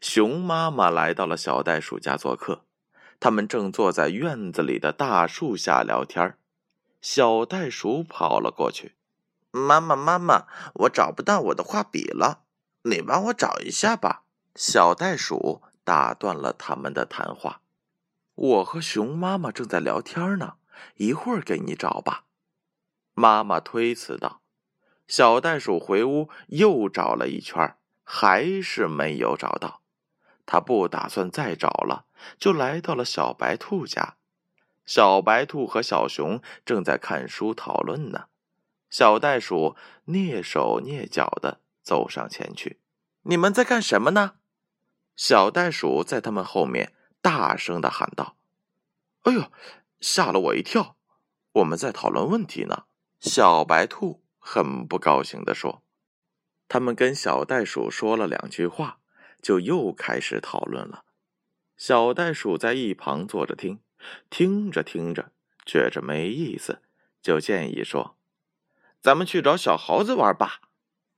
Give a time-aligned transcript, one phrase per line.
[0.00, 2.64] 熊妈妈来到了小袋鼠家做客，
[3.18, 6.36] 他们正坐在院子里的大树下聊天
[7.00, 8.94] 小袋鼠跑了过去
[9.50, 12.44] ：“妈妈，妈妈，我找不到我的画笔了，
[12.82, 14.24] 你帮我找一下吧。”
[14.56, 17.62] 小袋鼠打断了他们的谈话
[18.34, 20.54] ：“我和熊妈妈正在聊天呢，
[20.96, 22.24] 一会儿给你找吧。”
[23.14, 24.40] 妈妈推辞道。
[25.08, 27.76] 小袋鼠回屋又找了一圈。
[28.12, 29.82] 还是没有找到，
[30.44, 32.06] 他不打算再找了，
[32.40, 34.16] 就来到了小白兔家。
[34.84, 38.24] 小白兔和小熊正在看书讨论呢。
[38.90, 39.76] 小袋鼠
[40.06, 42.80] 蹑手蹑脚的走上前去
[43.22, 44.32] ：“你们在干什么呢？”
[45.14, 46.92] 小袋鼠在他们后面
[47.22, 48.34] 大声的喊道
[49.22, 49.52] ：“哎呦，
[50.00, 50.96] 吓了我一跳！
[51.52, 52.86] 我们在讨论问题呢。”
[53.20, 55.84] 小白兔很不高兴的说。
[56.72, 59.00] 他们跟小袋鼠说了两句话，
[59.42, 61.04] 就又开始讨论了。
[61.76, 63.80] 小袋鼠在一旁坐着听，
[64.30, 65.32] 听着听着
[65.66, 66.80] 觉着没意思，
[67.20, 68.16] 就建议说
[69.02, 70.60] ：“咱们去找小猴子玩吧。”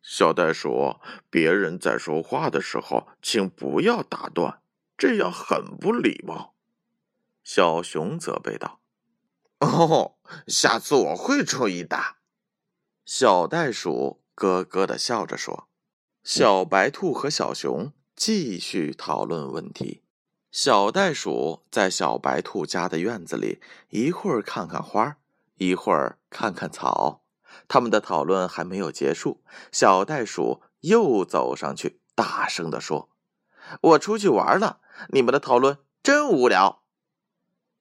[0.01, 0.97] 小袋鼠，
[1.29, 4.63] 别人在说话的时候，请不要打断，
[4.97, 6.55] 这样很不礼貌。
[7.45, 8.81] 小熊责备道
[9.61, 12.17] ：“哦，下次我会注意的。”
[13.05, 14.22] 小袋鼠。
[14.35, 15.69] 咯咯的笑着说
[16.25, 20.03] ：“小白兔和小熊继续讨论问题。
[20.51, 25.17] 小袋鼠在小白兔家的院子里，一会儿看看花，
[25.57, 27.23] 一会儿看看草。
[27.69, 33.11] 他们的讨论还没有结束，小袋鼠又走上去，大声的说
[33.81, 36.83] ：‘我出去玩了，你们的讨论真无聊。’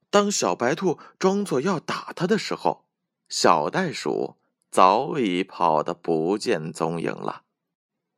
[0.10, 2.86] 当小白兔装作要打他的时候，
[3.30, 4.36] 小袋鼠。”
[4.72, 7.44] 早已跑得不见踪影了。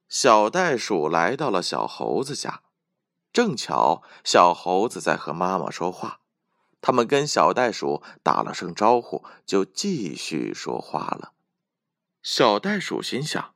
[0.08, 2.62] 小袋鼠来到了小猴子家，
[3.34, 6.20] 正巧小猴子在和妈妈说话。
[6.80, 11.34] 他们跟小袋鼠打了声招呼，就继续说话了。
[12.22, 13.56] 小袋鼠心想：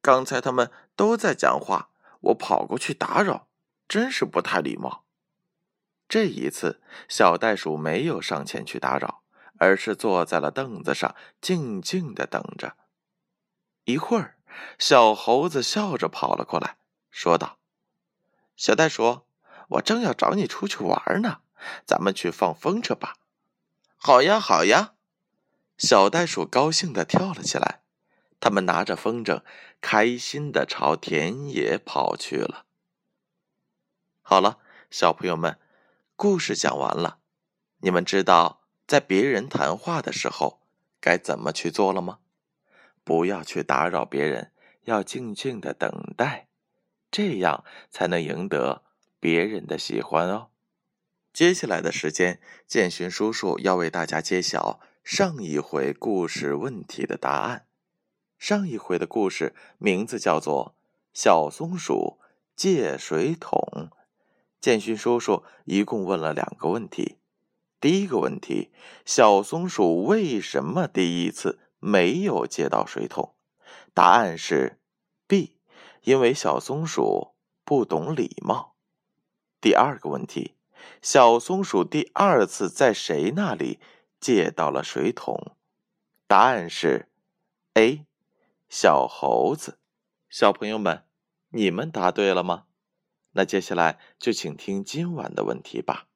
[0.00, 1.90] 刚才他们都在讲话，
[2.20, 3.48] 我跑过去打扰，
[3.86, 5.04] 真是不太礼貌。
[6.08, 9.22] 这一次，小袋鼠没有上前去打扰。
[9.58, 12.76] 而是坐在了凳子上，静静的等着。
[13.84, 14.36] 一会儿，
[14.78, 16.76] 小猴子笑着跑了过来，
[17.10, 17.58] 说道
[18.56, 19.22] ：“小袋鼠，
[19.68, 21.40] 我正要找你出去玩呢，
[21.84, 23.16] 咱们去放风筝吧。
[23.96, 24.94] ”“好呀，好呀！”
[25.78, 27.82] 小袋鼠高兴的跳了起来。
[28.40, 29.42] 他们拿着风筝，
[29.80, 32.66] 开心的朝田野跑去了。
[34.22, 34.58] 好了，
[34.90, 35.58] 小朋友们，
[36.14, 37.18] 故事讲完了，
[37.78, 38.57] 你们知道。
[38.88, 40.62] 在别人谈话的时候，
[40.98, 42.20] 该怎么去做了吗？
[43.04, 44.50] 不要去打扰别人，
[44.84, 46.48] 要静静的等待，
[47.10, 48.84] 这样才能赢得
[49.20, 50.48] 别人的喜欢哦。
[51.34, 57.66] 接下来的时间，建勋叔叔要为大家揭晓上一回故事问题的答案。
[58.38, 60.74] 上一回的故事名字叫做
[61.12, 62.18] 《小松鼠
[62.56, 63.60] 借水桶》。
[64.58, 67.18] 建勋叔叔一共问了两个问题。
[67.80, 68.72] 第一个问题：
[69.04, 73.36] 小松鼠为什么第一次没有接到水桶？
[73.94, 74.80] 答案是
[75.28, 75.56] B，
[76.02, 77.34] 因为小松鼠
[77.64, 78.74] 不懂礼貌。
[79.60, 80.56] 第二个问题：
[81.00, 83.78] 小松鼠第二次在谁那里
[84.18, 85.56] 借到了水桶？
[86.26, 87.08] 答案是
[87.74, 88.04] A，
[88.68, 89.78] 小猴子。
[90.28, 91.04] 小朋友们，
[91.50, 92.64] 你们答对了吗？
[93.32, 96.07] 那接下来就请听今晚的问题吧。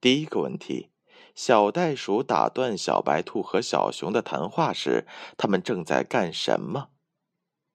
[0.00, 0.90] 第一个问题：
[1.34, 5.06] 小袋鼠打断小白兔和小熊的谈话时，
[5.36, 6.90] 他们正在干什么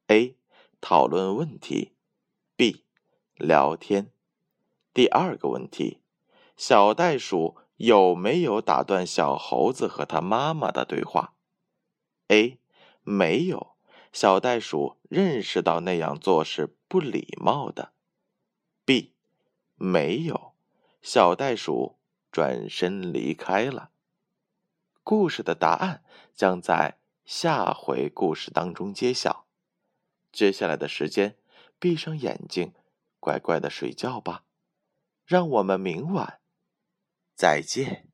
[0.08, 0.36] ？A.
[0.80, 1.94] 讨论问题
[2.56, 2.86] ，B.
[3.36, 4.12] 聊天。
[4.94, 6.02] 第二个问题：
[6.56, 11.34] 小袋鼠有没有打断小猴子和他妈妈的对话
[12.28, 12.60] ？A.
[13.04, 13.76] 没有，
[14.14, 17.94] 小袋鼠认识到那样做是不礼貌的。
[18.86, 19.14] B.
[19.76, 20.54] 没有，
[21.02, 21.98] 小袋鼠。
[22.32, 23.92] 转身离开了。
[25.04, 29.48] 故事的答案将在下回故事当中揭晓。
[30.32, 31.38] 接下来的时间，
[31.78, 32.74] 闭上眼睛，
[33.20, 34.46] 乖乖的睡觉吧。
[35.26, 36.40] 让我们明晚
[37.36, 38.11] 再见。